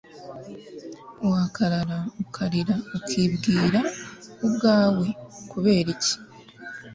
wakarara 1.29 1.99
ukarira 2.23 2.75
ukibwira 2.97 3.79
ubwawe, 4.45 5.07
kubera 5.51 5.87
iki 5.95 6.13